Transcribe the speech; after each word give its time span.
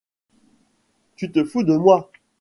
Tu 1.15 1.31
te 1.31 1.43
fous 1.43 1.61
de 1.63 1.75
moi? 1.77 2.09